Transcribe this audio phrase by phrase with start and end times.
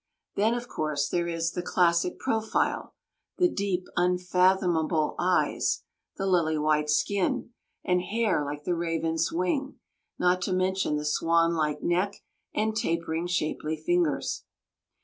[0.35, 2.95] Then, of course, there is the "classic profile,"
[3.37, 5.83] the "deep, unfathomable eyes,"
[6.17, 7.51] the "lily white skin,"
[7.85, 9.75] and "hair like the raven's wing,"
[10.17, 12.15] not to mention the "swan like neck"
[12.51, 14.43] and "tapering, shapely fingers."